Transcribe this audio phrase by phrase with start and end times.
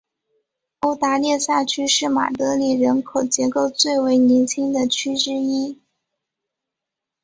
[0.79, 5.79] 欧达列萨区是马德里人口结构最为年轻的区之一。